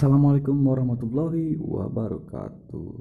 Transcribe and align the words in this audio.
Assalamualaikum 0.00 0.56
warahmatullahi 0.64 1.60
wabarakatuh. 1.60 2.92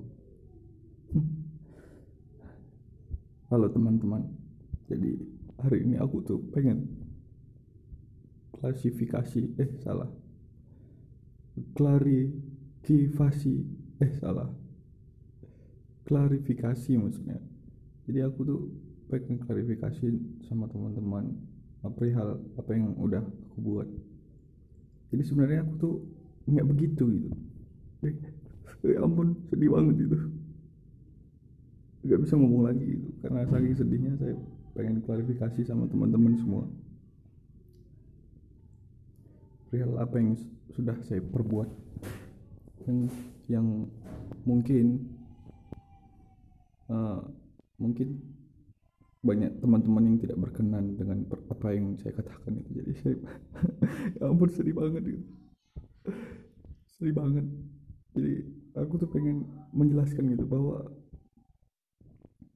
Halo 3.47 3.71
teman-teman. 3.71 4.27
Jadi 4.91 5.15
hari 5.63 5.87
ini 5.87 5.95
aku 5.95 6.19
tuh 6.27 6.43
pengen 6.51 6.91
klasifikasi 8.51 9.55
eh 9.63 9.79
salah. 9.79 10.11
Klarifikasi 11.71 13.55
eh 14.03 14.11
salah. 14.19 14.51
Klarifikasi 16.03 16.99
maksudnya. 16.99 17.39
Jadi 18.11 18.27
aku 18.27 18.43
tuh 18.43 18.75
pengen 19.07 19.39
klarifikasi 19.39 20.19
sama 20.51 20.67
teman-teman 20.67 21.31
perihal 21.95 22.43
apa 22.59 22.75
yang 22.75 22.91
udah 22.99 23.23
aku 23.23 23.57
buat. 23.63 23.87
Jadi 25.15 25.23
sebenarnya 25.23 25.63
aku 25.63 25.75
tuh 25.79 26.18
nggak 26.53 26.69
begitu 26.69 27.03
gitu. 27.09 27.29
Eh, 28.07 28.15
ya 28.85 29.03
ampun 29.03 29.35
sedih 29.51 29.75
banget 29.75 30.07
itu 30.07 30.19
nggak 31.99 32.19
bisa 32.23 32.33
ngomong 32.39 32.63
lagi 32.63 32.85
gitu. 32.95 33.09
Karena 33.19 33.43
saking 33.51 33.75
sedihnya 33.75 34.13
saya 34.15 34.35
pengen 34.75 35.03
klarifikasi 35.03 35.61
sama 35.67 35.85
teman-teman 35.91 36.33
semua. 36.39 36.63
Real 39.69 39.99
apa 39.99 40.15
yang 40.17 40.39
sudah 40.73 40.95
saya 41.05 41.19
perbuat. 41.19 41.69
Yang 42.87 42.99
yang 43.51 43.67
mungkin 44.47 45.11
uh, 46.87 47.19
mungkin 47.77 48.23
banyak 49.19 49.59
teman-teman 49.59 50.15
yang 50.15 50.17
tidak 50.23 50.39
berkenan 50.39 50.95
dengan 50.95 51.27
apa 51.27 51.67
yang 51.75 51.99
saya 51.99 52.15
katakan 52.15 52.63
itu. 52.63 52.69
Jadi 52.79 52.91
saya 53.03 53.15
ya 54.23 54.31
ampun 54.31 54.47
sedih 54.47 54.79
banget 54.79 55.03
gitu 55.03 55.27
sedih 56.99 57.15
banget. 57.15 57.45
Jadi 58.15 58.33
aku 58.75 58.99
tuh 58.99 59.09
pengen 59.09 59.47
menjelaskan 59.71 60.35
gitu 60.35 60.45
bahwa 60.49 60.83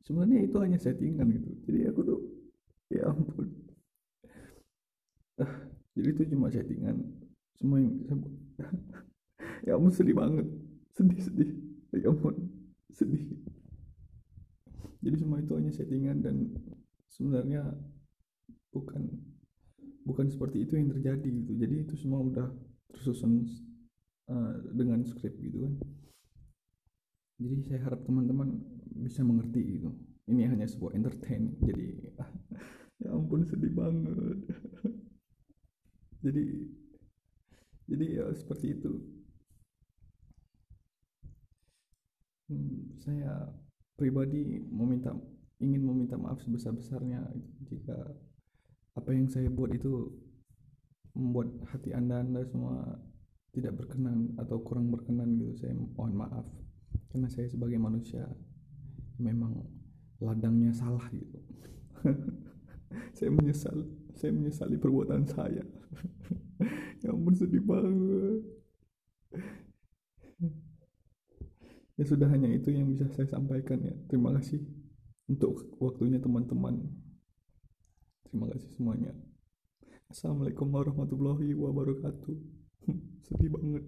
sebenarnya 0.04 0.44
itu 0.44 0.58
hanya 0.60 0.78
settingan 0.80 1.28
gitu. 1.32 1.50
Jadi 1.68 1.80
aku 1.88 2.00
tuh 2.04 2.20
ya 2.92 3.08
ampun. 3.10 3.48
Ah, 5.40 5.54
jadi 5.96 6.08
itu 6.14 6.22
cuma 6.36 6.52
settingan. 6.52 6.98
Semua 7.56 7.80
yang 7.80 7.94
ya 9.68 9.80
ampun 9.80 9.94
sedih 9.94 10.16
banget. 10.16 10.48
Sedih 10.92 11.20
sedih. 11.24 11.50
Ya 11.96 12.12
ampun 12.12 12.36
sedih. 12.92 13.24
Jadi 15.04 15.16
semua 15.20 15.44
itu 15.44 15.52
hanya 15.56 15.72
settingan 15.72 16.24
dan 16.24 16.36
sebenarnya 17.12 17.76
bukan 18.72 19.08
bukan 20.04 20.28
seperti 20.32 20.64
itu 20.68 20.76
yang 20.80 20.92
terjadi 20.92 21.28
gitu. 21.28 21.52
Jadi 21.60 21.76
itu 21.88 21.94
semua 22.00 22.24
udah 22.24 22.48
tersusun 22.94 23.44
uh, 24.30 24.54
dengan 24.72 25.02
skrip 25.04 25.34
gitu 25.42 25.66
kan. 25.66 25.74
Jadi 27.42 27.56
saya 27.66 27.80
harap 27.90 28.06
teman-teman 28.06 28.62
bisa 29.04 29.26
mengerti 29.26 29.82
gitu. 29.82 29.90
Ini 30.30 30.48
hanya 30.48 30.70
sebuah 30.70 30.96
entertain 30.96 31.52
jadi 31.60 32.14
ya 33.04 33.10
ampun 33.12 33.44
sedih 33.44 33.74
banget. 33.76 34.40
Jadi 36.24 36.72
jadi 37.84 38.06
ya 38.16 38.26
seperti 38.32 38.80
itu. 38.80 38.96
Hmm, 42.48 42.96
saya 43.04 43.52
pribadi 44.00 44.64
meminta 44.72 45.12
ingin 45.60 45.84
meminta 45.84 46.16
maaf 46.16 46.40
sebesar-besarnya 46.44 47.28
jika 47.68 47.96
apa 48.96 49.10
yang 49.12 49.28
saya 49.28 49.52
buat 49.52 49.76
itu 49.76 50.12
membuat 51.14 51.54
hati 51.70 51.94
anda 51.94 52.22
anda 52.26 52.42
semua 52.46 52.98
tidak 53.54 53.78
berkenan 53.78 54.34
atau 54.42 54.58
kurang 54.66 54.90
berkenan 54.90 55.38
gitu. 55.38 55.54
Saya 55.62 55.78
mohon 55.78 56.18
maaf. 56.18 56.46
Karena 57.14 57.30
saya 57.30 57.46
sebagai 57.46 57.78
manusia 57.78 58.26
memang 59.22 59.62
ladangnya 60.18 60.74
salah 60.74 61.06
gitu. 61.14 61.38
Saya 63.18 63.34
menyesal 63.34 63.90
saya 64.14 64.30
menyesali 64.30 64.78
perbuatan 64.78 65.26
saya. 65.26 65.66
Ya 67.04 67.12
ampun 67.12 67.36
sedih 67.36 67.60
banget. 67.60 68.46
Ya 72.00 72.04
sudah 72.08 72.32
hanya 72.32 72.48
itu 72.48 72.72
yang 72.72 72.88
bisa 72.88 73.12
saya 73.12 73.28
sampaikan 73.28 73.84
ya. 73.84 73.92
Terima 74.08 74.32
kasih 74.40 74.64
untuk 75.28 75.68
waktunya 75.84 76.24
teman-teman. 76.24 76.80
Terima 78.30 78.48
kasih 78.56 78.72
semuanya 78.72 79.12
Assalamualaikum 80.14 80.70
warahmatullahi 80.70 81.58
wabarakatuh. 81.58 82.38
Sedih 83.26 83.50
banget 83.50 83.82